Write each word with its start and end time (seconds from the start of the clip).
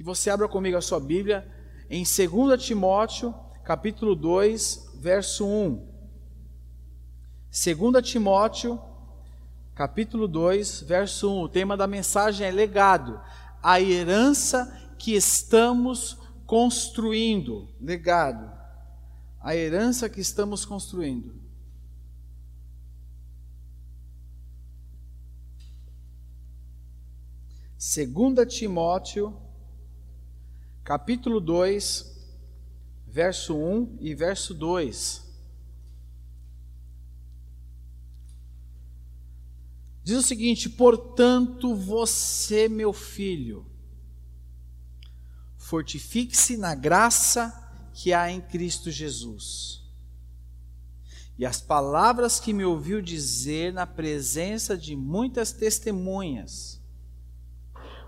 Que 0.00 0.04
você 0.04 0.30
abra 0.30 0.48
comigo 0.48 0.78
a 0.78 0.80
sua 0.80 0.98
Bíblia 0.98 1.46
em 1.90 2.04
2 2.04 2.64
Timóteo, 2.64 3.34
capítulo 3.62 4.16
2, 4.16 4.92
verso 4.94 5.46
1. 5.46 5.86
2 7.50 8.02
Timóteo, 8.02 8.80
capítulo 9.74 10.26
2, 10.26 10.80
verso 10.84 11.30
1. 11.30 11.42
O 11.42 11.48
tema 11.50 11.76
da 11.76 11.86
mensagem 11.86 12.46
é 12.46 12.50
legado, 12.50 13.20
a 13.62 13.78
herança 13.78 14.74
que 14.98 15.12
estamos 15.12 16.16
construindo. 16.46 17.68
Legado, 17.78 18.50
a 19.38 19.54
herança 19.54 20.08
que 20.08 20.22
estamos 20.22 20.64
construindo. 20.64 21.34
Segunda 27.76 28.46
Timóteo 28.46 29.49
capítulo 30.84 31.40
2, 31.40 32.10
verso 33.06 33.56
1 33.56 33.98
e 34.00 34.14
verso 34.14 34.54
2. 34.54 35.30
Diz 40.02 40.16
o 40.16 40.22
seguinte: 40.22 40.68
Portanto, 40.68 41.74
você, 41.74 42.68
meu 42.68 42.92
filho, 42.92 43.66
fortifique-se 45.56 46.56
na 46.56 46.74
graça 46.74 47.56
que 47.92 48.12
há 48.12 48.30
em 48.30 48.40
Cristo 48.40 48.90
Jesus. 48.90 49.80
E 51.38 51.46
as 51.46 51.60
palavras 51.60 52.38
que 52.38 52.52
me 52.52 52.64
ouviu 52.64 53.00
dizer 53.00 53.72
na 53.72 53.86
presença 53.86 54.76
de 54.76 54.94
muitas 54.94 55.52
testemunhas, 55.52 56.80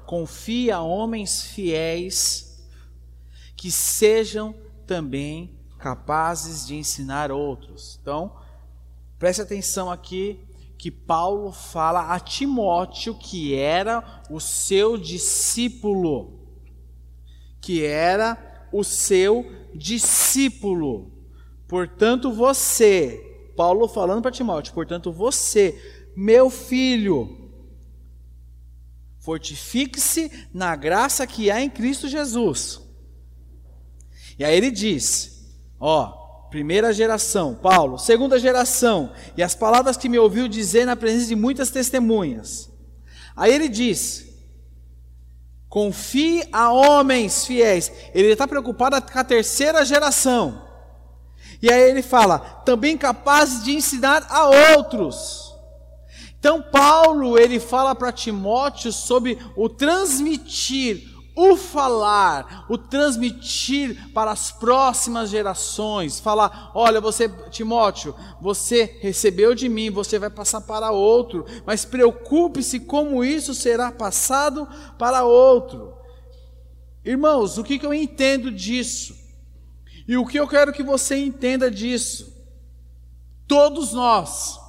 confie 0.07 0.70
a 0.70 0.83
homens 0.83 1.42
fiéis 1.42 2.52
que 3.63 3.71
sejam 3.71 4.53
também 4.89 5.57
capazes 5.79 6.67
de 6.67 6.75
ensinar 6.75 7.31
outros. 7.31 7.97
Então, 8.03 8.37
preste 9.21 9.41
atenção 9.41 9.89
aqui 9.89 10.41
que 10.77 10.91
Paulo 10.91 11.53
fala 11.53 12.13
a 12.13 12.19
Timóteo, 12.19 13.15
que 13.15 13.55
era 13.55 14.25
o 14.29 14.41
seu 14.41 14.99
discípulo, 14.99 16.41
que 17.61 17.85
era 17.85 18.67
o 18.73 18.83
seu 18.83 19.47
discípulo. 19.73 21.13
Portanto, 21.69 22.33
você, 22.33 23.53
Paulo 23.57 23.87
falando 23.87 24.23
para 24.23 24.33
Timóteo, 24.33 24.75
portanto, 24.75 25.13
você, 25.13 25.81
meu 26.17 26.51
filho, 26.51 27.49
fortifique-se 29.21 30.49
na 30.53 30.75
graça 30.75 31.25
que 31.29 31.49
há 31.49 31.61
em 31.61 31.71
Cristo 31.71 32.09
Jesus. 32.09 32.82
E 34.39 34.45
aí 34.45 34.57
ele 34.57 34.71
diz: 34.71 35.45
ó, 35.79 36.23
primeira 36.51 36.93
geração, 36.93 37.55
Paulo, 37.55 37.99
segunda 37.99 38.39
geração, 38.39 39.13
e 39.37 39.43
as 39.43 39.55
palavras 39.55 39.97
que 39.97 40.09
me 40.09 40.19
ouviu 40.19 40.48
dizer 40.48 40.85
na 40.85 40.97
presença 40.97 41.27
de 41.27 41.37
muitas 41.37 41.70
testemunhas. 41.70 42.71
Aí 43.37 43.53
ele 43.53 43.69
diz: 43.69 44.27
confie 45.69 46.47
a 46.53 46.71
homens 46.71 47.47
fiéis. 47.47 47.91
Ele 48.15 48.29
está 48.29 48.47
preocupado 48.47 49.01
com 49.01 49.19
a 49.19 49.25
terceira 49.25 49.85
geração. 49.85 50.69
E 51.63 51.71
aí 51.71 51.91
ele 51.91 52.03
fala: 52.03 52.39
também 52.39 52.98
capazes 52.98 53.65
de 53.65 53.73
ensinar 53.73 54.27
a 54.29 54.77
outros. 54.77 55.51
Então 56.39 56.61
Paulo 56.61 57.39
ele 57.39 57.61
fala 57.61 57.95
para 57.95 58.13
Timóteo 58.13 58.92
sobre 58.92 59.39
o 59.57 59.69
transmitir 59.69 61.11
o 61.35 61.57
falar, 61.57 62.67
o 62.69 62.77
transmitir 62.77 64.11
para 64.13 64.31
as 64.31 64.53
próximas 64.53 65.31
gerações, 65.31 66.20
falar: 66.20 66.70
olha, 66.75 67.01
você, 67.01 67.29
Timóteo, 67.51 68.15
você 68.41 68.98
recebeu 69.01 69.55
de 69.55 69.69
mim, 69.69 69.91
você 69.91 70.19
vai 70.19 70.29
passar 70.29 70.61
para 70.61 70.91
outro, 70.91 71.47
mas 71.65 71.85
preocupe-se 71.85 72.81
como 72.81 73.25
isso 73.25 73.55
será 73.55 73.91
passado 73.91 74.69
para 74.98 75.25
outro. 75.25 75.95
Irmãos, 77.05 77.57
o 77.57 77.65
que, 77.65 77.81
eu 77.85 77.95
entendo 77.95 78.53
disso? 78.53 79.17
E 80.07 80.17
o 80.17 80.27
que 80.27 80.39
eu 80.39 80.47
quero 80.47 80.73
que 80.73 80.83
você 80.83 81.17
entenda 81.17 81.71
disso? 81.71 82.31
Todos 83.48 83.92
nós, 83.92 84.61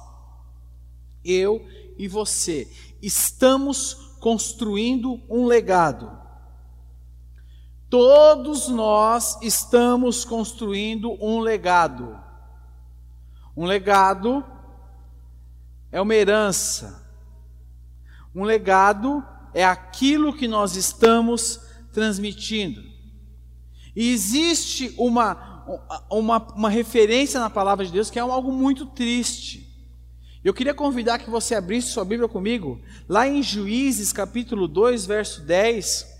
eu 1.24 1.64
e 1.98 2.08
você, 2.08 2.68
estamos 3.02 4.16
construindo 4.18 5.20
um 5.28 5.44
legado 5.44 6.23
Todos 7.94 8.66
nós 8.66 9.38
estamos 9.40 10.24
construindo 10.24 11.16
um 11.24 11.38
legado. 11.38 12.18
Um 13.56 13.64
legado 13.64 14.44
é 15.92 16.00
uma 16.00 16.12
herança. 16.12 17.08
Um 18.34 18.42
legado 18.42 19.24
é 19.54 19.64
aquilo 19.64 20.32
que 20.32 20.48
nós 20.48 20.74
estamos 20.74 21.60
transmitindo. 21.92 22.82
E 23.94 24.10
existe 24.10 24.92
uma, 24.98 25.64
uma, 26.10 26.38
uma 26.52 26.68
referência 26.68 27.38
na 27.38 27.48
palavra 27.48 27.86
de 27.86 27.92
Deus 27.92 28.10
que 28.10 28.18
é 28.18 28.22
algo 28.22 28.50
muito 28.50 28.86
triste. 28.86 29.72
Eu 30.42 30.52
queria 30.52 30.74
convidar 30.74 31.20
que 31.20 31.30
você 31.30 31.54
abrisse 31.54 31.92
sua 31.92 32.04
Bíblia 32.04 32.28
comigo, 32.28 32.82
lá 33.08 33.28
em 33.28 33.40
Juízes 33.40 34.12
capítulo 34.12 34.66
2, 34.66 35.06
verso 35.06 35.42
10 35.42 36.13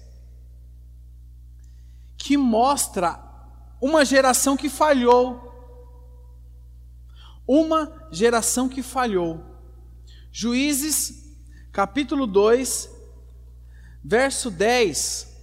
que 2.24 2.38
mostra 2.38 3.22
uma 3.78 4.02
geração 4.02 4.56
que 4.56 4.70
falhou. 4.70 5.52
Uma 7.46 8.08
geração 8.10 8.66
que 8.66 8.82
falhou. 8.82 9.44
Juízes, 10.32 11.36
capítulo 11.70 12.26
2, 12.26 12.88
verso 14.02 14.50
10, 14.50 15.36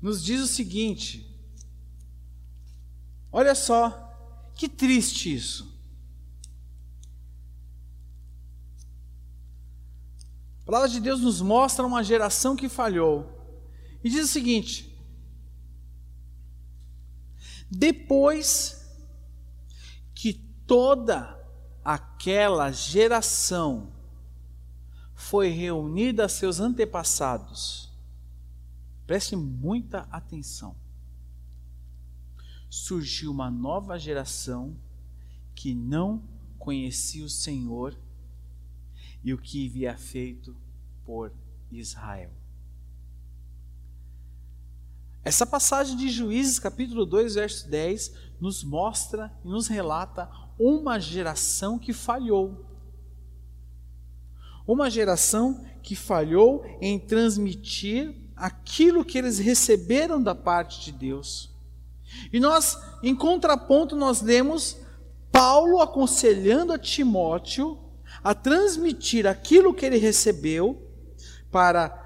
nos 0.00 0.22
diz 0.22 0.40
o 0.40 0.46
seguinte: 0.46 1.28
olha 3.32 3.56
só, 3.56 3.90
que 4.54 4.68
triste 4.68 5.34
isso. 5.34 5.76
A 10.60 10.66
palavra 10.66 10.88
de 10.88 11.00
Deus 11.00 11.20
nos 11.20 11.40
mostra 11.40 11.84
uma 11.84 12.04
geração 12.04 12.54
que 12.54 12.68
falhou. 12.68 13.58
E 14.04 14.08
diz 14.08 14.26
o 14.26 14.32
seguinte: 14.32 14.89
depois 17.70 18.84
que 20.14 20.34
toda 20.66 21.38
aquela 21.84 22.72
geração 22.72 23.92
foi 25.14 25.48
reunida 25.48 26.24
a 26.24 26.28
seus 26.28 26.58
antepassados, 26.58 27.88
preste 29.06 29.36
muita 29.36 30.00
atenção. 30.10 30.74
Surgiu 32.68 33.30
uma 33.30 33.50
nova 33.50 33.98
geração 33.98 34.76
que 35.54 35.74
não 35.74 36.22
conhecia 36.58 37.24
o 37.24 37.30
Senhor 37.30 37.96
e 39.22 39.32
o 39.32 39.38
que 39.38 39.68
havia 39.68 39.96
feito 39.96 40.56
por 41.04 41.32
Israel. 41.70 42.39
Essa 45.22 45.44
passagem 45.44 45.96
de 45.96 46.08
Juízes, 46.08 46.58
capítulo 46.58 47.04
2, 47.04 47.34
verso 47.34 47.68
10, 47.68 48.12
nos 48.40 48.64
mostra 48.64 49.32
e 49.44 49.48
nos 49.48 49.66
relata 49.66 50.30
uma 50.58 50.98
geração 50.98 51.78
que 51.78 51.92
falhou. 51.92 52.64
Uma 54.66 54.88
geração 54.88 55.64
que 55.82 55.94
falhou 55.94 56.64
em 56.80 56.98
transmitir 56.98 58.14
aquilo 58.34 59.04
que 59.04 59.18
eles 59.18 59.38
receberam 59.38 60.22
da 60.22 60.34
parte 60.34 60.80
de 60.80 60.92
Deus. 60.92 61.50
E 62.32 62.40
nós, 62.40 62.78
em 63.02 63.14
contraponto, 63.14 63.94
nós 63.94 64.22
lemos 64.22 64.78
Paulo 65.30 65.80
aconselhando 65.80 66.72
a 66.72 66.78
Timóteo 66.78 67.78
a 68.22 68.34
transmitir 68.34 69.26
aquilo 69.26 69.72
que 69.72 69.86
ele 69.86 69.96
recebeu 69.96 70.86
para 71.50 71.96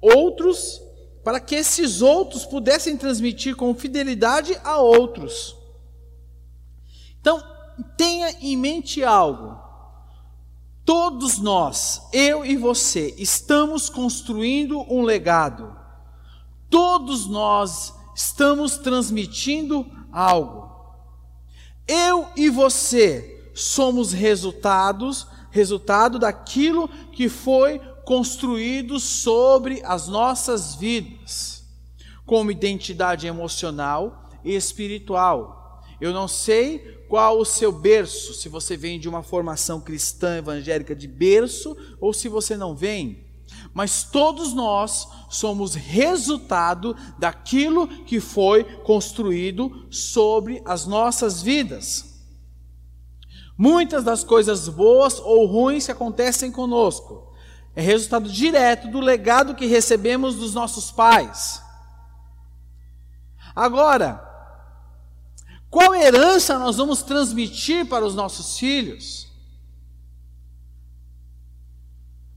outros, 0.00 0.80
para 1.28 1.40
que 1.40 1.56
esses 1.56 2.00
outros 2.00 2.46
pudessem 2.46 2.96
transmitir 2.96 3.54
com 3.54 3.74
fidelidade 3.74 4.58
a 4.64 4.78
outros. 4.78 5.54
Então, 7.20 7.44
tenha 7.98 8.30
em 8.40 8.56
mente 8.56 9.04
algo. 9.04 9.60
Todos 10.86 11.36
nós, 11.36 12.00
eu 12.14 12.46
e 12.46 12.56
você, 12.56 13.14
estamos 13.18 13.90
construindo 13.90 14.80
um 14.90 15.02
legado. 15.02 15.76
Todos 16.70 17.26
nós 17.26 17.92
estamos 18.16 18.78
transmitindo 18.78 19.86
algo. 20.10 20.72
Eu 21.86 22.26
e 22.38 22.48
você 22.48 23.52
somos 23.54 24.14
resultados, 24.14 25.26
resultado 25.50 26.18
daquilo 26.18 26.88
que 27.12 27.28
foi 27.28 27.78
construído 28.08 28.98
sobre 28.98 29.82
as 29.84 30.08
nossas 30.08 30.74
vidas, 30.74 31.62
como 32.24 32.50
identidade 32.50 33.26
emocional 33.26 34.30
e 34.42 34.54
espiritual. 34.54 35.82
Eu 36.00 36.14
não 36.14 36.26
sei 36.26 36.78
qual 37.06 37.38
o 37.38 37.44
seu 37.44 37.70
berço, 37.70 38.32
se 38.32 38.48
você 38.48 38.78
vem 38.78 38.98
de 38.98 39.10
uma 39.10 39.22
formação 39.22 39.78
cristã 39.78 40.38
evangélica 40.38 40.96
de 40.96 41.06
berço 41.06 41.76
ou 42.00 42.14
se 42.14 42.30
você 42.30 42.56
não 42.56 42.74
vem. 42.74 43.26
Mas 43.74 44.04
todos 44.04 44.54
nós 44.54 45.06
somos 45.28 45.74
resultado 45.74 46.96
daquilo 47.18 47.86
que 48.06 48.20
foi 48.20 48.64
construído 48.84 49.86
sobre 49.90 50.62
as 50.64 50.86
nossas 50.86 51.42
vidas. 51.42 52.24
Muitas 53.54 54.02
das 54.02 54.24
coisas 54.24 54.66
boas 54.66 55.18
ou 55.18 55.44
ruins 55.44 55.84
que 55.84 55.92
acontecem 55.92 56.50
conosco 56.50 57.27
é 57.78 57.80
resultado 57.80 58.28
direto 58.28 58.88
do 58.88 58.98
legado 58.98 59.54
que 59.54 59.64
recebemos 59.64 60.34
dos 60.34 60.52
nossos 60.52 60.90
pais. 60.90 61.62
Agora, 63.54 64.20
qual 65.70 65.94
herança 65.94 66.58
nós 66.58 66.76
vamos 66.76 67.04
transmitir 67.04 67.86
para 67.86 68.04
os 68.04 68.16
nossos 68.16 68.58
filhos? 68.58 69.28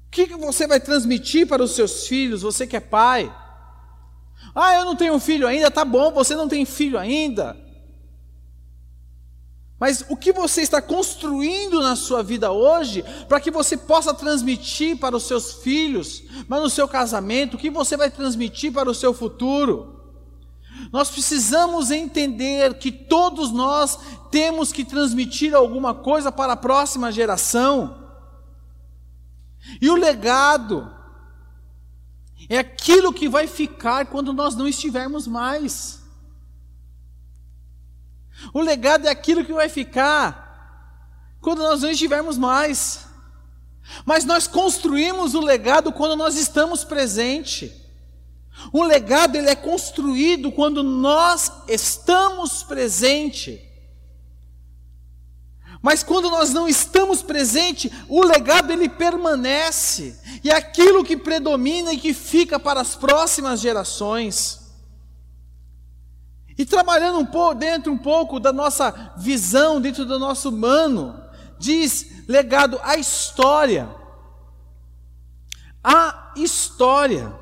O 0.05 0.11
que, 0.11 0.27
você 0.27 0.67
vai 0.67 0.79
transmitir 0.79 1.47
para 1.47 1.63
os 1.63 1.71
seus 1.71 2.05
filhos, 2.05 2.43
você 2.43 2.67
que 2.67 2.77
é 2.77 2.79
pai? 2.79 3.35
Ah, 4.53 4.75
eu 4.75 4.85
não 4.85 4.95
tenho 4.95 5.19
filho 5.19 5.47
ainda, 5.47 5.71
tá 5.71 5.83
bom, 5.83 6.11
você 6.11 6.35
não 6.35 6.47
tem 6.47 6.65
filho 6.65 6.99
ainda. 6.99 7.57
Mas 9.81 10.05
o 10.07 10.15
que 10.15 10.31
você 10.31 10.61
está 10.61 10.79
construindo 10.79 11.81
na 11.81 11.95
sua 11.95 12.21
vida 12.21 12.51
hoje, 12.51 13.03
para 13.27 13.39
que 13.39 13.49
você 13.49 13.75
possa 13.75 14.13
transmitir 14.13 14.99
para 14.99 15.17
os 15.17 15.23
seus 15.23 15.53
filhos, 15.53 16.21
mas 16.47 16.61
no 16.61 16.69
seu 16.69 16.87
casamento, 16.87 17.55
o 17.55 17.57
que 17.57 17.71
você 17.71 17.97
vai 17.97 18.11
transmitir 18.11 18.71
para 18.71 18.87
o 18.87 18.93
seu 18.93 19.11
futuro? 19.11 19.99
Nós 20.91 21.09
precisamos 21.09 21.89
entender 21.89 22.75
que 22.75 22.91
todos 22.91 23.51
nós 23.51 23.97
temos 24.29 24.71
que 24.71 24.85
transmitir 24.85 25.55
alguma 25.55 25.95
coisa 25.95 26.31
para 26.31 26.53
a 26.53 26.57
próxima 26.57 27.11
geração. 27.11 28.05
E 29.81 29.89
o 29.89 29.95
legado 29.95 30.93
é 32.47 32.59
aquilo 32.59 33.11
que 33.11 33.27
vai 33.27 33.47
ficar 33.47 34.05
quando 34.05 34.31
nós 34.31 34.55
não 34.55 34.67
estivermos 34.67 35.25
mais. 35.25 36.00
O 38.53 38.61
legado 38.61 39.07
é 39.07 39.09
aquilo 39.09 39.45
que 39.45 39.53
vai 39.53 39.69
ficar 39.69 41.37
quando 41.41 41.59
nós 41.59 41.81
não 41.81 41.89
estivermos 41.89 42.37
mais. 42.37 43.05
Mas 44.05 44.25
nós 44.25 44.47
construímos 44.47 45.33
o 45.33 45.41
legado 45.41 45.91
quando 45.91 46.15
nós 46.15 46.35
estamos 46.35 46.83
presentes. 46.83 47.71
Um 48.73 48.83
legado 48.83 49.35
ele 49.35 49.49
é 49.49 49.55
construído 49.55 50.51
quando 50.51 50.83
nós 50.83 51.51
estamos 51.67 52.63
presentes. 52.63 53.59
Mas 55.81 56.03
quando 56.03 56.29
nós 56.29 56.53
não 56.53 56.67
estamos 56.67 57.23
presentes, 57.23 57.91
o 58.07 58.23
legado 58.23 58.71
ele 58.71 58.87
permanece. 58.87 60.19
E 60.43 60.49
é 60.49 60.55
aquilo 60.55 61.03
que 61.03 61.17
predomina 61.17 61.91
e 61.91 61.97
que 61.97 62.13
fica 62.13 62.59
para 62.59 62.79
as 62.79 62.95
próximas 62.95 63.59
gerações. 63.59 64.60
E 66.61 66.65
trabalhando 66.65 67.17
um 67.17 67.25
pouco 67.25 67.55
dentro 67.55 67.91
um 67.91 67.97
pouco 67.97 68.39
da 68.39 68.53
nossa 68.53 69.15
visão, 69.17 69.81
dentro 69.81 70.05
do 70.05 70.19
nosso 70.19 70.49
humano, 70.49 71.19
diz 71.57 72.23
legado 72.27 72.79
a 72.83 72.97
história. 72.97 73.89
A 75.83 76.33
história. 76.35 77.33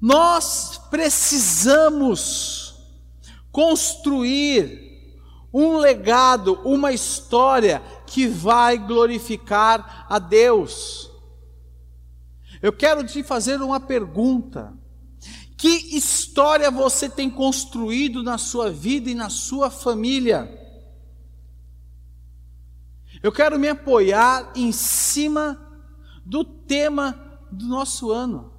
Nós 0.00 0.80
precisamos 0.88 2.76
construir 3.50 5.18
um 5.52 5.78
legado, 5.78 6.60
uma 6.64 6.92
história 6.92 7.82
que 8.06 8.28
vai 8.28 8.78
glorificar 8.78 10.06
a 10.08 10.20
Deus. 10.20 11.10
Eu 12.62 12.72
quero 12.72 13.04
te 13.04 13.24
fazer 13.24 13.60
uma 13.60 13.80
pergunta. 13.80 14.72
Que 15.64 15.96
história 15.96 16.70
você 16.70 17.08
tem 17.08 17.30
construído 17.30 18.22
na 18.22 18.36
sua 18.36 18.70
vida 18.70 19.08
e 19.08 19.14
na 19.14 19.30
sua 19.30 19.70
família? 19.70 20.46
Eu 23.22 23.32
quero 23.32 23.58
me 23.58 23.66
apoiar 23.66 24.52
em 24.54 24.70
cima 24.72 25.58
do 26.22 26.44
tema 26.44 27.12
do 27.50 27.64
nosso 27.66 28.12
ano. 28.12 28.52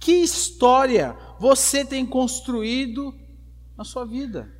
Que 0.00 0.12
história 0.12 1.18
você 1.40 1.84
tem 1.84 2.06
construído 2.06 3.12
na 3.76 3.82
sua 3.82 4.04
vida? 4.06 4.54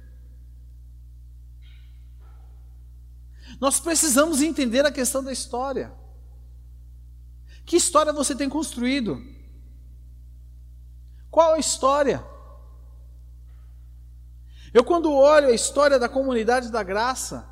Nós 3.61 3.79
precisamos 3.79 4.43
entender 4.43 4.85
a 4.85 4.91
questão 4.91 5.23
da 5.23 5.33
história. 5.33 5.95
Que 7.65 7.77
história 7.77 8.13
você 8.13 8.35
tem 8.35 8.49
construído? 8.49 9.34
Qual 11.35 11.55
a 11.55 11.59
história? 11.59 12.25
Eu, 14.73 14.85
quando 14.85 15.13
olho 15.13 15.49
a 15.49 15.53
história 15.53 15.99
da 15.99 16.09
comunidade 16.09 16.71
da 16.71 16.85
graça, 16.85 17.45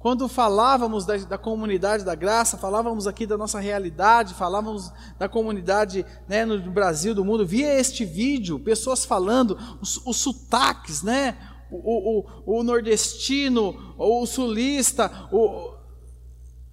quando 0.00 0.26
falávamos 0.26 1.06
da, 1.06 1.16
da, 1.16 1.38
comunidade 1.38 2.04
da 2.04 2.16
graça, 2.16 2.58
falávamos 2.58 3.06
aqui 3.06 3.24
da 3.24 3.38
nossa 3.38 3.60
realidade, 3.60 4.34
falávamos 4.34 4.92
da 5.16 5.28
comunidade 5.28 6.04
né, 6.26 6.44
no 6.44 6.72
Brasil, 6.72 7.14
do 7.14 7.24
mundo, 7.24 7.46
via 7.46 7.72
este 7.72 8.04
vídeo, 8.04 8.58
pessoas 8.58 9.04
falando, 9.04 9.56
os, 9.80 10.04
os 10.04 10.16
sotaques, 10.16 11.04
né? 11.04 11.38
O, 11.70 12.18
o, 12.18 12.58
o, 12.58 12.62
nordestino, 12.64 13.94
o 13.96 14.26
sulista, 14.26 15.28
o, 15.30 15.72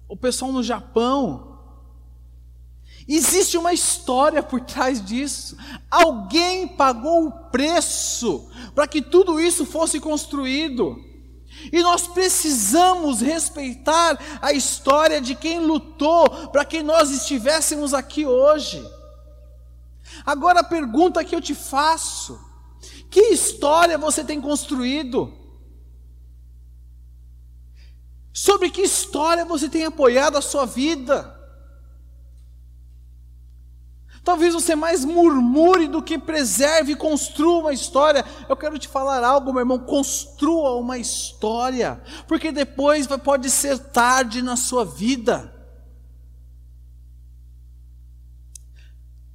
o 0.08 0.16
pessoal 0.16 0.50
no 0.50 0.60
Japão, 0.64 1.49
Existe 3.12 3.58
uma 3.58 3.72
história 3.72 4.40
por 4.40 4.60
trás 4.60 5.04
disso. 5.04 5.56
Alguém 5.90 6.68
pagou 6.68 7.26
o 7.26 7.32
preço 7.50 8.48
para 8.72 8.86
que 8.86 9.02
tudo 9.02 9.40
isso 9.40 9.66
fosse 9.66 9.98
construído. 9.98 10.96
E 11.72 11.82
nós 11.82 12.06
precisamos 12.06 13.20
respeitar 13.20 14.16
a 14.40 14.52
história 14.52 15.20
de 15.20 15.34
quem 15.34 15.58
lutou 15.58 16.48
para 16.52 16.64
que 16.64 16.84
nós 16.84 17.10
estivéssemos 17.10 17.92
aqui 17.92 18.24
hoje. 18.24 18.80
Agora 20.24 20.60
a 20.60 20.64
pergunta 20.64 21.24
que 21.24 21.34
eu 21.34 21.40
te 21.40 21.52
faço: 21.54 22.38
que 23.10 23.32
história 23.32 23.98
você 23.98 24.22
tem 24.22 24.40
construído? 24.40 25.36
Sobre 28.32 28.70
que 28.70 28.82
história 28.82 29.44
você 29.44 29.68
tem 29.68 29.84
apoiado 29.84 30.38
a 30.38 30.40
sua 30.40 30.64
vida? 30.64 31.39
Talvez 34.22 34.52
você 34.52 34.74
mais 34.74 35.04
murmure 35.04 35.88
do 35.88 36.02
que 36.02 36.18
preserve 36.18 36.92
e 36.92 36.96
construa 36.96 37.60
uma 37.60 37.72
história. 37.72 38.24
Eu 38.48 38.56
quero 38.56 38.78
te 38.78 38.86
falar 38.86 39.24
algo, 39.24 39.52
meu 39.52 39.60
irmão. 39.60 39.78
Construa 39.78 40.76
uma 40.76 40.98
história, 40.98 42.02
porque 42.28 42.52
depois 42.52 43.06
pode 43.06 43.48
ser 43.48 43.78
tarde 43.78 44.42
na 44.42 44.56
sua 44.56 44.84
vida. 44.84 45.54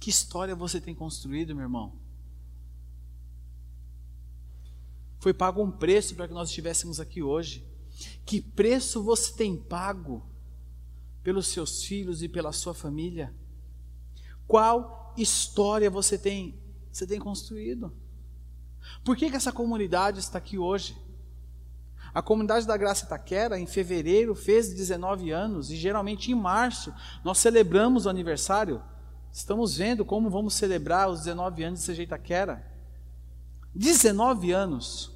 Que 0.00 0.10
história 0.10 0.56
você 0.56 0.80
tem 0.80 0.96
construído, 0.96 1.54
meu 1.54 1.62
irmão? 1.62 2.07
Foi 5.18 5.34
pago 5.34 5.62
um 5.62 5.70
preço 5.70 6.14
para 6.14 6.28
que 6.28 6.34
nós 6.34 6.48
estivéssemos 6.48 7.00
aqui 7.00 7.22
hoje. 7.22 7.66
Que 8.24 8.40
preço 8.40 9.02
você 9.02 9.32
tem 9.34 9.56
pago 9.56 10.24
pelos 11.22 11.48
seus 11.48 11.82
filhos 11.82 12.22
e 12.22 12.28
pela 12.28 12.52
sua 12.52 12.72
família? 12.72 13.34
Qual 14.46 15.12
história 15.16 15.90
você 15.90 16.16
tem, 16.16 16.58
você 16.90 17.06
tem 17.06 17.18
construído? 17.18 17.92
Por 19.04 19.16
que, 19.16 19.28
que 19.28 19.36
essa 19.36 19.52
comunidade 19.52 20.20
está 20.20 20.38
aqui 20.38 20.56
hoje? 20.56 20.96
A 22.14 22.22
comunidade 22.22 22.66
da 22.66 22.76
Graça 22.76 23.04
Itaquera, 23.04 23.58
em 23.58 23.66
fevereiro, 23.66 24.34
fez 24.34 24.72
19 24.72 25.30
anos, 25.30 25.70
e 25.70 25.76
geralmente 25.76 26.32
em 26.32 26.34
março 26.34 26.94
nós 27.22 27.38
celebramos 27.38 28.06
o 28.06 28.08
aniversário. 28.08 28.82
Estamos 29.30 29.76
vendo 29.76 30.04
como 30.04 30.30
vamos 30.30 30.54
celebrar 30.54 31.10
os 31.10 31.20
19 31.20 31.62
anos 31.64 31.80
de 31.80 31.92
CG 31.92 32.02
Itaquera. 32.04 32.77
19 33.78 34.50
anos. 34.50 35.12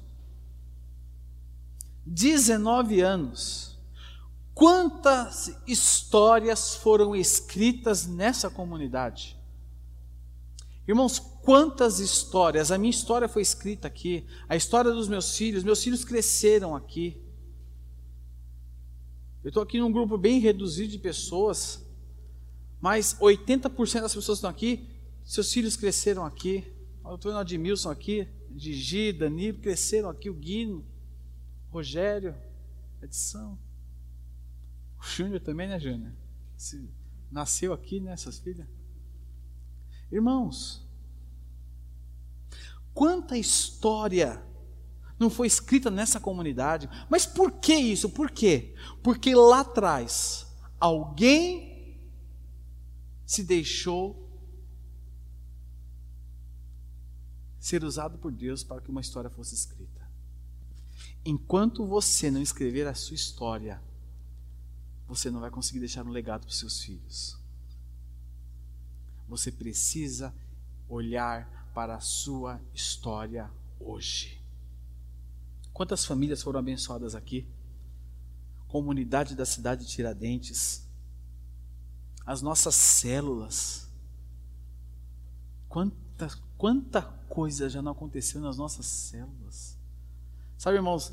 19 2.05 3.01
anos. 3.01 3.77
Quantas 4.53 5.53
histórias 5.67 6.73
foram 6.73 7.13
escritas 7.13 8.07
nessa 8.07 8.49
comunidade? 8.49 9.37
Irmãos, 10.87 11.19
quantas 11.19 11.99
histórias? 11.99 12.71
A 12.71 12.77
minha 12.77 12.89
história 12.89 13.27
foi 13.27 13.41
escrita 13.41 13.89
aqui, 13.89 14.25
a 14.47 14.55
história 14.55 14.91
dos 14.91 15.09
meus 15.09 15.35
filhos, 15.35 15.65
meus 15.65 15.83
filhos 15.83 16.05
cresceram 16.05 16.73
aqui. 16.73 17.21
Eu 19.43 19.49
estou 19.49 19.61
aqui 19.61 19.77
num 19.77 19.91
grupo 19.91 20.17
bem 20.17 20.39
reduzido 20.39 20.93
de 20.93 20.99
pessoas, 20.99 21.85
mas 22.79 23.17
80% 23.19 24.01
das 24.01 24.15
pessoas 24.15 24.25
que 24.25 24.31
estão 24.45 24.49
aqui, 24.49 24.87
seus 25.25 25.51
filhos 25.51 25.75
cresceram 25.75 26.23
aqui. 26.23 26.63
Eu 27.03 27.15
estou 27.15 27.29
vendo 27.29 27.39
o 27.39 27.41
Admilson 27.41 27.89
aqui, 27.89 28.25
Gigi, 28.55 29.11
Danilo, 29.11 29.59
cresceram 29.59 30.09
aqui, 30.09 30.29
o 30.29 30.33
Guino, 30.33 30.85
Rogério, 31.71 32.35
Edição. 33.01 33.57
O 34.99 35.03
Júnior 35.03 35.41
também, 35.41 35.67
né, 35.67 35.79
Júnior? 35.79 36.13
Nasceu 37.31 37.73
aqui, 37.73 37.99
né, 37.99 38.15
filhas? 38.17 38.67
Irmãos, 40.11 40.87
quanta 42.93 43.37
história 43.37 44.41
não 45.19 45.29
foi 45.29 45.47
escrita 45.47 45.89
nessa 45.89 46.19
comunidade. 46.19 46.89
Mas 47.09 47.25
por 47.25 47.51
que 47.53 47.73
isso? 47.73 48.09
Por 48.09 48.29
quê? 48.29 48.75
Porque 49.01 49.33
lá 49.33 49.61
atrás 49.61 50.47
alguém 50.79 51.97
se 53.25 53.43
deixou 53.43 54.22
ser 57.63 57.81
usado 57.85 58.17
por 58.17 58.29
Deus 58.29 58.61
para 58.61 58.81
que 58.81 58.91
uma 58.91 58.99
história 58.99 59.29
fosse 59.29 59.55
escrita. 59.55 60.05
Enquanto 61.23 61.87
você 61.87 62.29
não 62.29 62.41
escrever 62.41 62.85
a 62.85 62.93
sua 62.93 63.15
história, 63.15 63.81
você 65.07 65.31
não 65.31 65.39
vai 65.39 65.49
conseguir 65.49 65.79
deixar 65.79 66.05
um 66.05 66.09
legado 66.09 66.41
para 66.41 66.53
seus 66.53 66.81
filhos. 66.83 67.39
Você 69.29 69.49
precisa 69.49 70.35
olhar 70.89 71.71
para 71.73 71.95
a 71.95 72.01
sua 72.01 72.59
história 72.73 73.49
hoje. 73.79 74.43
Quantas 75.71 76.03
famílias 76.03 76.43
foram 76.43 76.59
abençoadas 76.59 77.15
aqui? 77.15 77.47
Comunidade 78.67 79.35
da 79.35 79.45
cidade 79.45 79.85
de 79.85 79.91
Tiradentes, 79.91 80.85
as 82.25 82.41
nossas 82.41 82.75
células. 82.75 83.87
Quanta, 85.69 86.29
quanta 86.63 87.01
coisa 87.27 87.69
já 87.69 87.81
não 87.81 87.91
aconteceu 87.91 88.39
nas 88.39 88.57
nossas 88.57 88.85
células. 88.85 89.77
Sabe, 90.57 90.77
irmãos, 90.77 91.11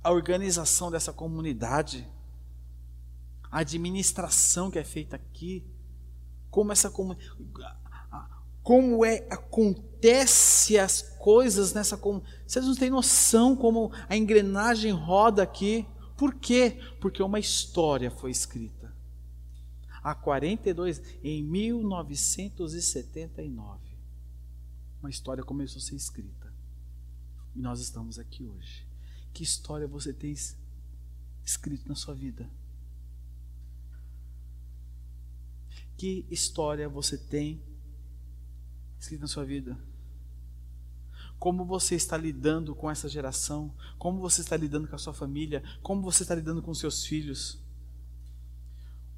a, 0.00 0.12
organização 0.12 0.92
dessa 0.92 1.12
comunidade, 1.12 2.08
a 3.50 3.58
administração 3.58 4.70
que 4.70 4.78
é 4.78 4.84
feita 4.84 5.16
aqui, 5.16 5.64
como 6.52 6.70
essa 6.70 6.88
como 8.62 9.04
é 9.04 9.26
acontece 9.28 10.78
as 10.78 11.02
coisas 11.18 11.74
nessa 11.74 11.96
comunidade. 11.96 12.44
Vocês 12.46 12.64
não 12.64 12.76
têm 12.76 12.90
noção 12.90 13.56
como 13.56 13.90
a 14.08 14.16
engrenagem 14.16 14.92
roda 14.92 15.42
aqui. 15.42 15.84
Por 16.16 16.32
quê? 16.32 16.78
Porque 17.00 17.20
uma 17.20 17.40
história 17.40 18.08
foi 18.08 18.30
escrita. 18.30 18.94
Há 20.00 20.14
42, 20.14 21.02
em 21.24 21.42
1979 21.42 23.83
uma 25.04 25.10
história 25.10 25.44
começou 25.44 25.78
a 25.78 25.82
ser 25.82 25.96
escrita. 25.96 26.50
E 27.54 27.60
nós 27.60 27.78
estamos 27.78 28.18
aqui 28.18 28.46
hoje. 28.46 28.86
Que 29.34 29.42
história 29.42 29.86
você 29.86 30.14
tem 30.14 30.34
escrito 31.44 31.86
na 31.86 31.94
sua 31.94 32.14
vida? 32.14 32.50
Que 35.98 36.26
história 36.30 36.88
você 36.88 37.18
tem 37.18 37.62
escrito 38.98 39.20
na 39.20 39.28
sua 39.28 39.44
vida? 39.44 39.78
Como 41.38 41.66
você 41.66 41.96
está 41.96 42.16
lidando 42.16 42.74
com 42.74 42.90
essa 42.90 43.06
geração? 43.06 43.74
Como 43.98 44.20
você 44.20 44.40
está 44.40 44.56
lidando 44.56 44.88
com 44.88 44.96
a 44.96 44.98
sua 44.98 45.12
família? 45.12 45.62
Como 45.82 46.00
você 46.00 46.22
está 46.22 46.34
lidando 46.34 46.62
com 46.62 46.72
seus 46.72 47.04
filhos? 47.04 47.62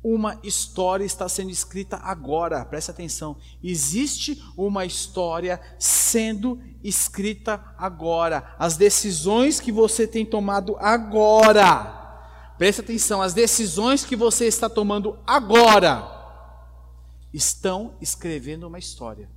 Uma 0.03 0.39
história 0.43 1.05
está 1.05 1.29
sendo 1.29 1.51
escrita 1.51 1.97
agora, 1.97 2.65
preste 2.65 2.91
atenção. 2.91 3.37
Existe 3.63 4.43
uma 4.57 4.85
história 4.85 5.61
sendo 5.79 6.61
escrita 6.83 7.75
agora. 7.77 8.55
As 8.59 8.77
decisões 8.77 9.59
que 9.59 9.73
você 9.73 10.07
tem 10.07 10.25
tomado 10.25 10.77
agora, 10.79 12.55
preste 12.57 12.81
atenção, 12.81 13.21
as 13.21 13.35
decisões 13.35 14.05
que 14.05 14.15
você 14.15 14.47
está 14.47 14.69
tomando 14.69 15.19
agora 15.27 16.15
estão 17.33 17.97
escrevendo 18.01 18.67
uma 18.67 18.79
história. 18.79 19.29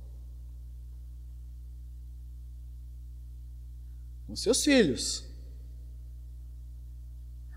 Com 4.26 4.36
seus 4.36 4.62
filhos. 4.62 5.29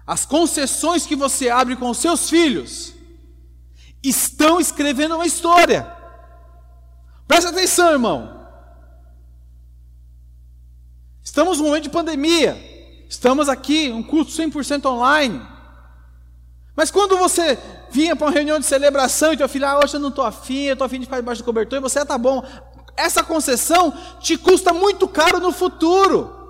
As 0.05 0.25
concessões 0.25 1.05
que 1.05 1.15
você 1.15 1.49
abre 1.49 1.75
com 1.75 1.93
seus 1.93 2.29
filhos 2.29 2.93
estão 4.03 4.59
escrevendo 4.59 5.15
uma 5.15 5.25
história. 5.25 5.89
Presta 7.27 7.49
atenção, 7.49 7.91
irmão. 7.91 8.43
Estamos 11.23 11.57
num 11.57 11.65
momento 11.65 11.83
de 11.83 11.89
pandemia. 11.89 12.57
Estamos 13.09 13.47
aqui, 13.47 13.89
um 13.91 14.03
culto 14.03 14.31
100% 14.31 14.85
online. 14.85 15.41
Mas 16.75 16.91
quando 16.91 17.17
você 17.17 17.57
vinha 17.89 18.15
para 18.15 18.27
uma 18.27 18.33
reunião 18.33 18.59
de 18.59 18.65
celebração 18.65 19.31
e 19.31 19.37
teu 19.37 19.47
filho, 19.47 19.67
ah, 19.67 19.79
hoje 19.79 19.95
eu 19.95 19.99
não 19.99 20.09
estou 20.09 20.25
afim, 20.25 20.63
eu 20.63 20.73
estou 20.73 20.85
afim 20.85 20.99
de 20.99 21.05
ficar 21.05 21.17
debaixo 21.17 21.41
do 21.41 21.45
cobertor, 21.45 21.77
e 21.77 21.81
você, 21.81 21.99
ah, 21.99 22.05
tá 22.05 22.17
bom. 22.17 22.43
essa 22.97 23.23
concessão 23.23 23.93
te 24.19 24.37
custa 24.37 24.73
muito 24.73 25.07
caro 25.07 25.39
no 25.39 25.51
futuro. 25.51 26.42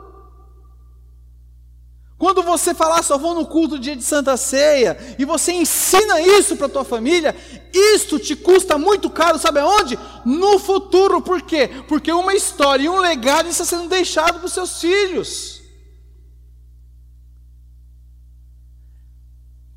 Quando 2.24 2.42
você 2.42 2.74
falar 2.74 3.04
só 3.04 3.18
vou 3.18 3.36
no 3.36 3.46
culto 3.46 3.78
dia 3.78 3.98
de 3.98 4.02
Santa 4.02 4.38
Ceia 4.38 4.98
e 5.20 5.26
você 5.26 5.52
ensina 5.52 6.22
isso 6.22 6.56
para 6.56 6.70
tua 6.70 6.86
família, 6.86 7.36
isto 7.74 8.18
te 8.18 8.34
custa 8.34 8.78
muito 8.78 9.10
caro, 9.10 9.38
sabe 9.38 9.60
aonde? 9.60 10.00
No 10.24 10.58
futuro, 10.58 11.22
por 11.22 11.42
quê? 11.42 11.68
Porque 11.86 12.14
uma 12.14 12.34
história 12.34 12.86
e 12.86 12.88
um 12.88 13.02
legado 13.02 13.50
está 13.50 13.66
sendo 13.66 13.90
deixado 13.90 14.36
para 14.36 14.46
os 14.46 14.54
seus 14.54 14.80
filhos. 14.80 15.62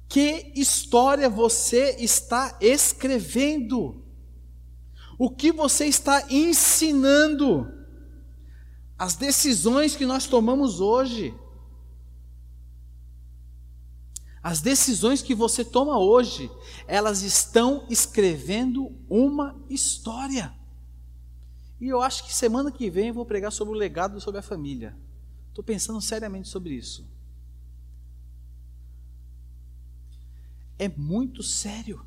Que 0.09 0.53
história 0.55 1.29
você 1.29 1.97
está 1.99 2.57
escrevendo? 2.61 4.05
O 5.19 5.31
que 5.31 5.51
você 5.51 5.87
está 5.87 6.27
ensinando? 6.31 7.67
As 8.97 9.17
decisões 9.17 9.97
que 9.97 10.07
nós 10.07 10.29
tomamos 10.29 10.79
hoje 10.79 11.35
As 14.47 14.61
decisões 14.61 15.23
que 15.23 15.35
você 15.35 15.65
toma 15.65 15.99
hoje, 15.99 16.49
elas 16.87 17.23
estão 17.23 17.85
escrevendo 17.91 18.97
uma 19.11 19.61
história. 19.69 20.55
E 21.81 21.89
eu 21.89 22.01
acho 22.01 22.25
que 22.25 22.33
semana 22.33 22.71
que 22.71 22.89
vem 22.89 23.09
eu 23.09 23.15
vou 23.15 23.27
pregar 23.27 23.51
sobre 23.51 23.75
o 23.75 23.77
legado 23.77 24.21
sobre 24.21 24.39
a 24.39 24.43
família. 24.43 24.97
Estou 25.49 25.65
pensando 25.65 26.01
seriamente 26.01 26.49
sobre 26.49 26.75
isso. 26.75 27.05
É 30.79 30.89
muito 30.89 31.43
sério. 31.43 32.07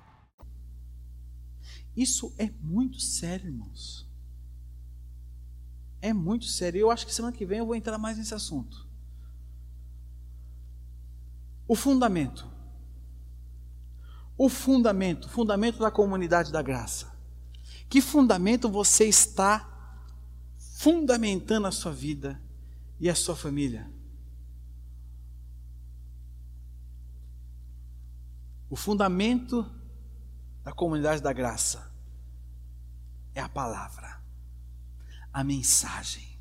Isso 1.95 2.33
é 2.37 2.49
muito 2.61 2.99
sério, 2.99 3.47
irmãos. 3.47 4.07
É 6.01 6.13
muito 6.13 6.45
sério. 6.45 6.79
Eu 6.79 6.91
acho 6.91 7.05
que 7.05 7.13
semana 7.13 7.35
que 7.35 7.45
vem 7.45 7.59
eu 7.59 7.65
vou 7.65 7.75
entrar 7.75 7.97
mais 7.97 8.17
nesse 8.17 8.33
assunto. 8.33 8.87
O 11.67 11.75
fundamento. 11.75 12.49
O 14.37 14.49
fundamento, 14.49 15.29
fundamento 15.29 15.79
da 15.79 15.91
comunidade 15.91 16.51
da 16.51 16.61
graça. 16.61 17.11
Que 17.87 18.01
fundamento 18.01 18.69
você 18.69 19.05
está 19.05 19.67
fundamentando 20.57 21.67
a 21.67 21.71
sua 21.71 21.91
vida 21.91 22.41
e 22.99 23.09
a 23.09 23.15
sua 23.15 23.35
família? 23.35 23.91
O 28.69 28.75
fundamento 28.75 29.69
da 30.63 30.71
comunidade 30.71 31.21
da 31.21 31.33
graça 31.33 31.91
é 33.33 33.41
a 33.41 33.49
palavra, 33.49 34.21
a 35.33 35.43
mensagem. 35.43 36.37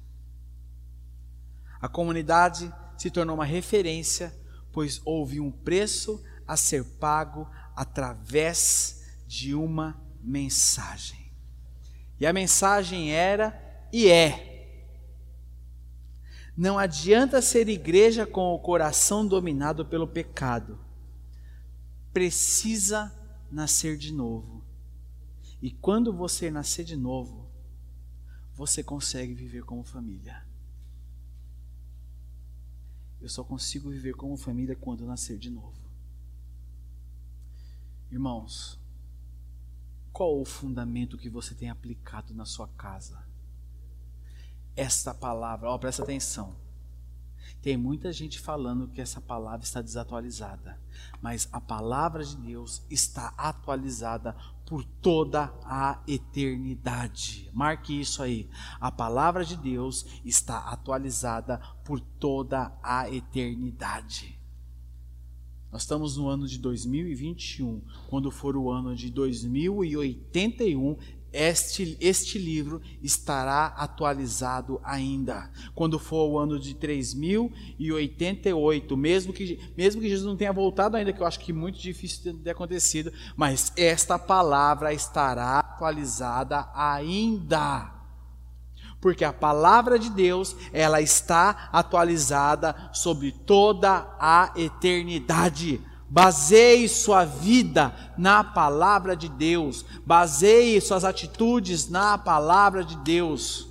A 1.81 1.89
comunidade 1.89 2.73
se 2.99 3.11
tornou 3.11 3.35
uma 3.35 3.45
referência, 3.45 4.35
pois 4.73 5.01
houve 5.05 5.41
um 5.41 5.51
preço 5.51 6.23
a 6.47 6.57
ser 6.57 6.85
pago 6.99 7.49
através 7.75 9.05
de 9.27 9.55
uma 9.55 9.99
mensagem. 10.21 11.33
E 12.19 12.27
a 12.27 12.33
mensagem 12.33 13.13
era 13.13 13.59
e 13.93 14.09
é: 14.09 14.51
não 16.57 16.79
adianta 16.79 17.41
ser 17.41 17.69
igreja 17.69 18.27
com 18.27 18.53
o 18.53 18.59
coração 18.59 19.27
dominado 19.27 19.87
pelo 19.87 20.07
pecado. 20.07 20.79
Precisa 22.13 23.11
nascer 23.51 23.97
de 23.97 24.13
novo. 24.13 24.65
E 25.61 25.71
quando 25.71 26.13
você 26.13 26.51
nascer 26.51 26.85
de 26.85 26.97
novo, 26.97 27.51
você 28.55 28.83
consegue 28.83 29.35
viver 29.35 29.65
como 29.65 29.83
família. 29.85 30.47
Eu 33.21 33.29
só 33.29 33.45
consigo 33.45 33.91
viver 33.91 34.15
como 34.15 34.37
família 34.37 34.75
quando 34.75 35.07
nascer 35.07 35.39
de 35.39 35.51
novo. 35.51 35.79
Irmãos, 38.11 38.81
qual 40.13 40.41
o 40.41 40.45
fundamento 40.45 41.19
que 41.19 41.29
você 41.29 41.55
tem 41.55 41.69
aplicado 41.71 42.35
na 42.35 42.45
sua 42.45 42.69
casa? 42.69 43.23
Esta 44.75 45.13
palavra, 45.13 45.69
ó, 45.69 45.77
presta 45.77 46.03
atenção. 46.03 46.57
Tem 47.63 47.77
muita 47.77 48.11
gente 48.13 48.41
falando 48.41 48.89
que 48.89 49.01
essa 49.01 49.21
palavra 49.21 49.65
está 49.65 49.83
desatualizada, 49.83 50.81
mas 51.21 51.47
a 51.53 51.61
palavra 51.61 52.25
de 52.25 52.37
Deus 52.37 52.83
está 52.89 53.35
atualizada 53.37 54.35
por 54.65 54.83
toda 54.85 55.53
a 55.65 56.01
eternidade. 56.07 57.51
Marque 57.53 58.01
isso 58.01 58.23
aí. 58.23 58.49
A 58.81 58.91
palavra 58.91 59.45
de 59.45 59.57
Deus 59.57 60.07
está 60.25 60.59
atualizada 60.71 61.59
por 61.85 62.01
toda 62.01 62.73
a 62.83 63.11
eternidade. 63.11 64.39
Nós 65.71 65.83
estamos 65.83 66.17
no 66.17 66.29
ano 66.29 66.49
de 66.49 66.59
2021. 66.59 67.83
Quando 68.09 68.31
for 68.31 68.57
o 68.57 68.71
ano 68.71 68.95
de 68.97 69.11
2081, 69.11 70.97
este, 71.33 71.97
este 72.01 72.39
livro 72.39 72.81
estará 73.03 73.67
atualizado 73.77 74.81
ainda. 74.85 75.51
Quando 75.75 75.99
for 75.99 76.29
o 76.29 76.39
ano 76.39 76.57
de 76.59 76.75
3088, 76.75 78.97
mesmo 78.97 79.33
que, 79.33 79.59
mesmo 79.77 80.01
que 80.01 80.09
Jesus 80.09 80.27
não 80.27 80.37
tenha 80.37 80.53
voltado 80.53 80.97
ainda, 80.97 81.13
que 81.13 81.21
eu 81.21 81.27
acho 81.27 81.41
que 81.41 81.51
é 81.53 81.55
muito 81.55 81.79
difícil 81.79 82.33
de 82.33 82.39
ter 82.41 82.51
acontecido, 82.51 83.13
mas 83.37 83.73
esta 83.77 84.19
palavra 84.19 84.93
estará 84.93 85.61
atualizada 85.61 86.69
ainda. 86.75 88.01
Porque 89.01 89.25
a 89.25 89.33
palavra 89.33 89.99
de 89.99 90.11
Deus, 90.11 90.55
ela 90.73 91.01
está 91.01 91.71
atualizada 91.73 92.91
sobre 92.93 93.33
toda 93.33 94.15
a 94.21 94.53
eternidade. 94.57 95.81
Baseie 96.11 96.89
sua 96.89 97.25
vida 97.25 97.95
na 98.19 98.43
palavra 98.43 99.15
de 99.15 99.29
Deus. 99.29 99.85
Baseie 100.05 100.81
suas 100.81 101.05
atitudes 101.05 101.89
na 101.89 102.19
palavra 102.19 102.83
de 102.83 102.97
Deus. 102.97 103.69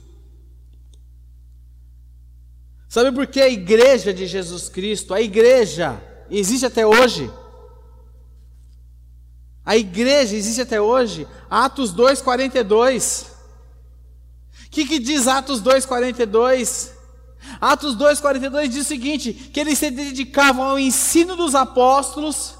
Sabe 2.88 3.12
por 3.12 3.28
que 3.28 3.41
a 3.41 3.49
igreja 3.49 4.13
de 4.13 4.25
Jesus 4.25 4.69
Cristo, 4.69 5.13
a 5.13 5.19
igreja, 5.19 6.02
existe 6.30 6.65
até 6.65 6.88
hoje? 6.88 7.30
A 9.65 9.75
igreja 9.75 10.34
existe 10.34 10.62
até 10.62 10.80
hoje? 10.80 11.28
Atos 11.49 11.93
2,42. 11.93 13.25
O 14.65 14.69
que, 14.71 14.86
que 14.86 14.97
diz 14.97 15.28
Atos 15.28 15.62
2,42? 15.62 16.99
Atos 17.60 17.96
2,42 17.96 18.68
diz 18.68 18.86
o 18.86 18.88
seguinte: 18.88 19.34
que 19.34 19.60
eles 19.60 19.78
se 19.78 19.90
dedicavam 19.90 20.64
ao 20.64 20.80
ensino 20.80 21.36
dos 21.36 21.56
apóstolos 21.56 22.58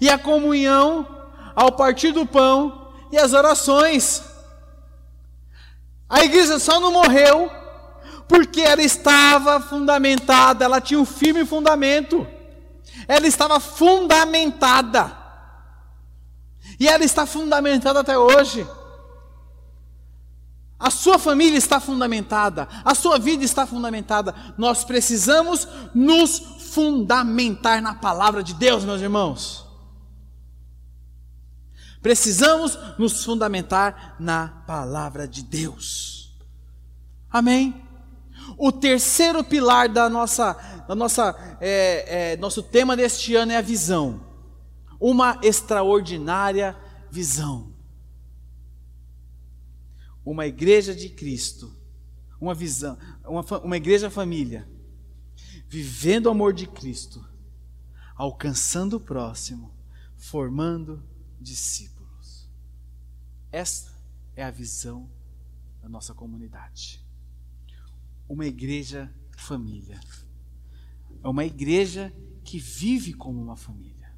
e 0.00 0.08
à 0.08 0.18
comunhão, 0.18 1.06
ao 1.54 1.72
partir 1.72 2.12
do 2.12 2.26
pão 2.26 2.92
e 3.10 3.18
às 3.18 3.32
orações. 3.32 4.22
A 6.08 6.24
igreja 6.24 6.58
só 6.58 6.80
não 6.80 6.92
morreu 6.92 7.50
porque 8.26 8.60
ela 8.60 8.82
estava 8.82 9.60
fundamentada, 9.60 10.64
ela 10.64 10.80
tinha 10.80 11.00
um 11.00 11.06
firme 11.06 11.46
fundamento, 11.46 12.26
ela 13.06 13.26
estava 13.26 13.58
fundamentada, 13.58 15.16
e 16.78 16.86
ela 16.86 17.04
está 17.04 17.24
fundamentada 17.24 18.00
até 18.00 18.16
hoje. 18.18 18.66
A 20.78 20.90
sua 20.90 21.18
família 21.18 21.58
está 21.58 21.80
fundamentada, 21.80 22.68
a 22.84 22.94
sua 22.94 23.18
vida 23.18 23.42
está 23.42 23.66
fundamentada. 23.66 24.32
Nós 24.56 24.84
precisamos 24.84 25.66
nos 25.92 26.38
fundamentar 26.38 27.82
na 27.82 27.94
palavra 27.94 28.44
de 28.44 28.54
Deus, 28.54 28.84
meus 28.84 29.00
irmãos. 29.00 29.66
Precisamos 32.00 32.78
nos 32.96 33.24
fundamentar 33.24 34.14
na 34.20 34.62
palavra 34.68 35.26
de 35.26 35.42
Deus. 35.42 36.38
Amém? 37.28 37.84
O 38.56 38.70
terceiro 38.70 39.42
pilar 39.42 39.88
da 39.88 40.08
nossa, 40.08 40.56
da 40.86 40.94
nossa, 40.94 41.34
é, 41.60 42.34
é, 42.34 42.36
nosso 42.36 42.62
tema 42.62 42.96
deste 42.96 43.34
ano 43.34 43.50
é 43.50 43.56
a 43.56 43.62
visão. 43.62 44.20
Uma 45.00 45.40
extraordinária 45.42 46.76
visão 47.10 47.77
uma 50.30 50.46
igreja 50.46 50.94
de 50.94 51.08
Cristo, 51.08 51.74
uma 52.38 52.54
visão, 52.54 52.98
uma, 53.24 53.42
uma 53.60 53.76
igreja 53.78 54.10
família, 54.10 54.68
vivendo 55.66 56.26
o 56.26 56.30
amor 56.30 56.52
de 56.52 56.66
Cristo, 56.66 57.26
alcançando 58.14 58.96
o 58.96 59.00
próximo, 59.00 59.74
formando 60.18 61.02
discípulos. 61.40 62.46
Esta 63.50 63.90
é 64.36 64.44
a 64.44 64.50
visão 64.50 65.10
da 65.80 65.88
nossa 65.88 66.12
comunidade. 66.12 67.02
Uma 68.28 68.44
igreja 68.44 69.10
família. 69.34 69.98
É 71.24 71.26
uma 71.28 71.46
igreja 71.46 72.14
que 72.44 72.58
vive 72.58 73.14
como 73.14 73.40
uma 73.40 73.56
família. 73.56 74.14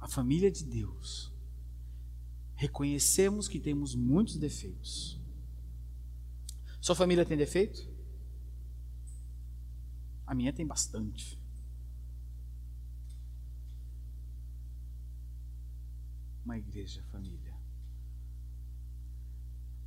A 0.00 0.08
família 0.08 0.50
de 0.50 0.64
Deus. 0.64 1.33
Reconhecemos 2.56 3.48
que 3.48 3.58
temos 3.58 3.94
muitos 3.94 4.36
defeitos. 4.36 5.20
Sua 6.80 6.94
família 6.94 7.24
tem 7.24 7.36
defeito? 7.36 7.88
A 10.26 10.34
minha 10.34 10.52
tem 10.52 10.66
bastante. 10.66 11.38
Uma 16.44 16.58
igreja 16.58 17.02
família. 17.10 17.54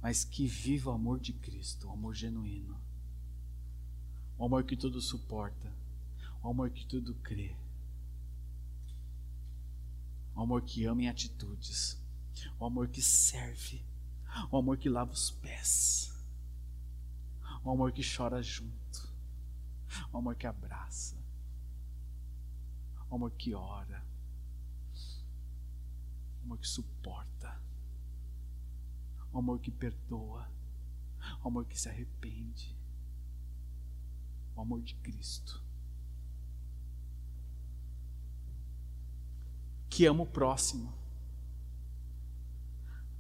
Mas 0.02 0.24
que 0.24 0.48
viva 0.48 0.92
o 0.92 0.94
amor 0.94 1.20
de 1.20 1.34
Cristo, 1.34 1.88
o 1.88 1.92
amor 1.92 2.14
genuíno. 2.14 2.80
O 4.38 4.46
amor 4.46 4.64
que 4.64 4.78
tudo 4.78 5.02
suporta, 5.02 5.74
o 6.44 6.50
amor 6.50 6.70
que 6.70 6.86
tudo 6.86 7.16
crê. 7.16 7.56
O 10.36 10.42
amor 10.42 10.62
que 10.62 10.86
ama 10.86 11.04
em 11.04 11.10
atitudes, 11.10 11.98
o 12.60 12.66
amor 12.66 12.88
que 12.88 13.02
serve, 13.02 13.84
o 14.52 14.58
amor 14.58 14.78
que 14.78 14.90
lava 14.90 15.12
os 15.12 15.32
pés, 15.32 16.14
o 17.64 17.72
amor 17.72 17.92
que 17.92 18.02
chora 18.04 18.42
junto, 18.42 19.12
o 20.12 20.18
amor 20.18 20.36
que 20.36 20.48
abraça, 20.48 21.18
o 23.10 23.16
amor 23.16 23.32
que 23.32 23.54
ora, 23.54 24.06
o 26.42 26.46
amor 26.46 26.58
que 26.60 26.68
suporta, 26.68 27.60
o 29.32 29.40
amor 29.40 29.60
que 29.60 29.72
perdoa, 29.72 30.50
o 31.44 31.48
amor 31.48 31.66
que 31.66 31.80
se 31.80 31.90
arrepende, 31.90 32.76
o 34.56 34.62
amor 34.62 34.82
de 34.82 34.96
Cristo. 34.96 35.64
Que 39.90 40.06
ama 40.06 40.24
o 40.24 40.28
próximo, 40.28 40.94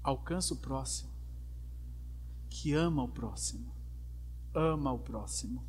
alcança 0.09 0.53
o 0.53 0.57
próximo, 0.57 1.09
que 2.49 2.73
ama 2.73 3.03
o 3.03 3.07
próximo, 3.07 3.75
ama 4.53 4.91
o 4.91 4.99
próximo. 4.99 5.65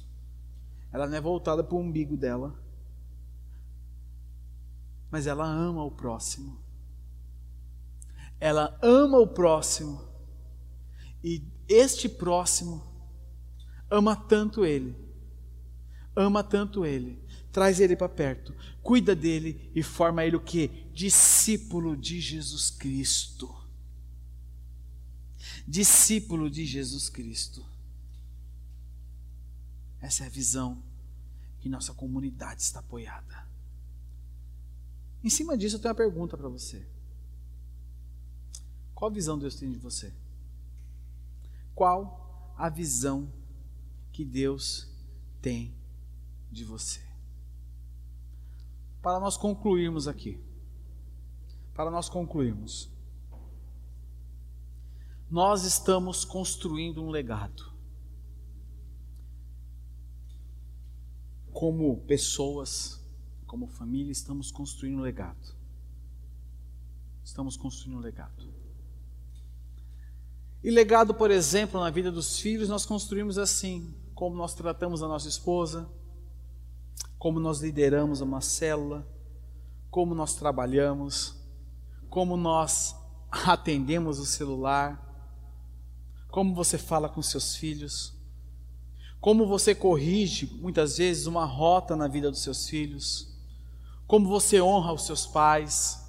Ela 0.92 1.07
não 1.07 1.16
é 1.16 1.20
voltada 1.20 1.64
para 1.64 1.74
o 1.74 1.81
umbigo 1.81 2.16
dela, 2.16 2.55
mas 5.11 5.27
ela 5.27 5.44
ama 5.44 5.85
o 5.85 5.90
próximo. 5.90 6.59
Ela 8.38 8.79
ama 8.81 9.18
o 9.18 9.27
próximo, 9.27 10.07
e 11.22 11.42
este 11.68 12.09
próximo 12.09 12.87
ama 13.90 14.14
tanto 14.14 14.64
ele 14.64 15.09
ama 16.18 16.42
tanto 16.42 16.85
ele, 16.85 17.22
traz 17.53 17.81
ele 17.81 17.96
para 17.96 18.09
perto, 18.09 18.55
cuida 18.83 19.14
dele 19.14 19.70
e 19.74 19.83
forma 19.83 20.24
ele 20.24 20.37
o 20.37 20.40
que? 20.40 20.87
Discípulo 20.92 21.96
de 21.96 22.20
Jesus 22.20 22.70
Cristo. 22.70 23.58
Discípulo 25.69 26.51
de 26.51 26.65
Jesus 26.65 27.09
Cristo. 27.09 27.65
Essa 30.01 30.25
é 30.25 30.27
a 30.27 30.31
visão 30.31 30.83
que 31.61 31.69
nossa 31.69 31.93
comunidade 31.93 32.63
está 32.63 32.81
apoiada. 32.81 33.47
Em 35.23 35.29
cima 35.29 35.59
disso, 35.59 35.77
eu 35.77 35.81
tenho 35.81 35.93
uma 35.93 35.99
pergunta 35.99 36.37
para 36.37 36.49
você. 36.49 36.87
Qual 38.95 39.11
visão 39.11 39.39
Deus 39.39 39.57
tem 39.57 39.71
de 39.71 39.79
você? 39.79 40.13
Qual 41.75 42.55
a 42.57 42.69
visão 42.69 43.33
que 44.13 44.25
Deus 44.25 44.89
tem 45.41 45.73
de 46.51 46.65
você. 46.65 47.01
Para 49.01 49.21
nós 49.21 49.37
concluirmos 49.37 50.09
aqui, 50.09 50.41
para 51.73 51.91
nós 51.91 52.09
concluirmos, 52.09 52.91
nós 55.31 55.64
estamos 55.64 56.25
construindo 56.25 57.03
um 57.03 57.11
legado. 57.11 57.71
Como 61.53 61.99
pessoas, 62.03 63.05
como 63.47 63.67
família, 63.67 64.12
estamos 64.12 64.51
construindo 64.51 64.99
um 64.99 65.03
legado. 65.03 65.55
Estamos 67.23 67.57
construindo 67.57 67.99
um 67.99 68.01
legado. 68.01 68.49
E 70.62 70.71
legado, 70.71 71.14
por 71.14 71.31
exemplo, 71.31 71.81
na 71.81 71.91
vida 71.91 72.11
dos 72.11 72.38
filhos, 72.38 72.69
nós 72.69 72.87
construímos 72.87 73.38
assim: 73.38 73.95
como 74.14 74.35
nós 74.35 74.55
tratamos 74.55 75.03
a 75.03 75.09
nossa 75.09 75.29
esposa, 75.29 75.88
como 77.19 77.38
nós 77.38 77.61
lideramos 77.61 78.21
uma 78.21 78.41
célula, 78.41 79.07
como 79.91 80.14
nós 80.14 80.35
trabalhamos, 80.35 81.37
como 82.09 82.37
nós 82.37 82.97
atendemos 83.31 84.19
o 84.19 84.27
celular, 84.27 85.08
como 86.31 86.55
você 86.55 86.79
fala 86.79 87.09
com 87.09 87.23
seus 87.23 87.57
filhos, 87.57 88.14
como 89.21 89.47
você 89.47 89.75
corrige 89.75 90.47
muitas 90.47 90.99
vezes 90.99 91.27
uma 91.27 91.45
rota 91.45 91.97
na 91.97 92.07
vida 92.07 92.31
dos 92.31 92.43
seus 92.43 92.69
filhos, 92.69 93.35
como 94.07 94.29
você 94.29 94.61
honra 94.61 94.93
os 94.93 95.05
seus 95.05 95.27
pais. 95.27 96.07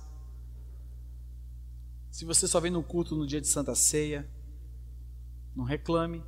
Se 2.12 2.24
você 2.26 2.48
só 2.48 2.60
vem 2.60 2.72
no 2.72 2.84
culto 2.84 3.16
no 3.16 3.26
dia 3.26 3.42
de 3.42 3.48
Santa 3.48 3.74
Ceia, 3.74 4.30
não 5.56 5.64
reclame, 5.64 6.24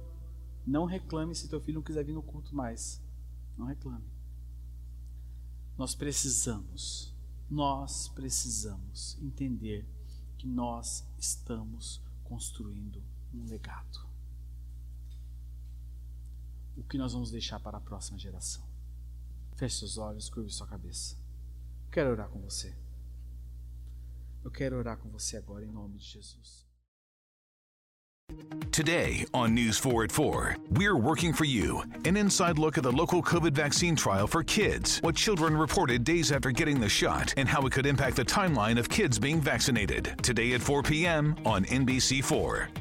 não 0.65 0.85
reclame 0.85 1.35
se 1.35 1.47
teu 1.47 1.61
filho 1.61 1.75
não 1.75 1.83
quiser 1.83 2.03
vir 2.03 2.13
no 2.13 2.23
culto 2.23 2.55
mais. 2.55 3.01
Não 3.57 3.65
reclame. 3.65 4.09
Nós 5.77 5.95
precisamos, 5.95 7.13
nós 7.49 8.07
precisamos 8.09 9.17
entender 9.21 9.85
que 10.37 10.47
nós 10.47 11.05
estamos 11.17 12.01
construindo 12.23 13.01
um 13.33 13.45
legado. 13.45 14.11
O 16.77 16.83
que 16.83 16.97
nós 16.97 17.13
vamos 17.13 17.31
deixar 17.31 17.59
para 17.59 17.77
a 17.77 17.81
próxima 17.81 18.17
geração? 18.17 18.63
Feche 19.55 19.79
seus 19.79 19.97
olhos, 19.97 20.29
curve 20.29 20.51
sua 20.51 20.67
cabeça. 20.67 21.15
quero 21.91 22.11
orar 22.11 22.29
com 22.29 22.39
você. 22.39 22.73
Eu 24.43 24.49
quero 24.49 24.77
orar 24.77 24.97
com 24.97 25.09
você 25.09 25.37
agora 25.37 25.65
em 25.65 25.71
nome 25.71 25.97
de 25.97 26.05
Jesus. 26.05 26.65
Today 28.71 29.25
on 29.33 29.53
News 29.53 29.77
4 29.77 30.03
at 30.03 30.11
4, 30.11 30.55
we're 30.71 30.95
working 30.95 31.33
for 31.33 31.43
you. 31.43 31.83
An 32.05 32.15
inside 32.15 32.57
look 32.57 32.77
at 32.77 32.83
the 32.83 32.91
local 32.91 33.21
COVID 33.21 33.53
vaccine 33.53 33.95
trial 33.95 34.25
for 34.25 34.41
kids, 34.43 34.99
what 35.01 35.15
children 35.15 35.55
reported 35.55 36.05
days 36.05 36.31
after 36.31 36.49
getting 36.49 36.79
the 36.79 36.87
shot, 36.87 37.33
and 37.35 37.47
how 37.47 37.65
it 37.67 37.73
could 37.73 37.85
impact 37.85 38.15
the 38.15 38.23
timeline 38.23 38.79
of 38.79 38.87
kids 38.87 39.19
being 39.19 39.41
vaccinated. 39.41 40.15
Today 40.23 40.53
at 40.53 40.61
4 40.61 40.81
p.m. 40.81 41.35
on 41.45 41.65
NBC4. 41.65 42.80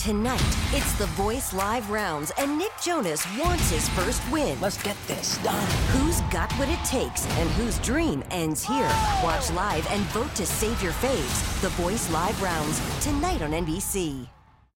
Tonight, 0.00 0.40
it's 0.72 0.94
the 0.94 1.04
Voice 1.08 1.52
Live 1.52 1.90
rounds, 1.90 2.32
and 2.38 2.56
Nick 2.56 2.72
Jonas 2.82 3.22
wants 3.38 3.68
his 3.68 3.86
first 3.90 4.22
win. 4.32 4.58
Let's 4.58 4.82
get 4.82 4.96
this 5.06 5.36
done. 5.44 5.70
Who's 5.88 6.22
got 6.32 6.50
what 6.54 6.70
it 6.70 6.82
takes 6.86 7.26
and 7.36 7.50
whose 7.50 7.78
dream 7.80 8.24
ends 8.30 8.64
here? 8.64 8.90
Watch 9.22 9.52
live 9.52 9.86
and 9.90 10.00
vote 10.04 10.34
to 10.36 10.46
save 10.46 10.82
your 10.82 10.92
faves. 10.92 11.60
The 11.60 11.68
Voice 11.68 12.10
Live 12.10 12.40
rounds, 12.40 12.80
tonight 13.04 13.42
on 13.42 13.50
NBC. 13.50 14.26